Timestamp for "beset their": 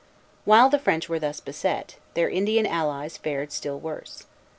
1.39-2.27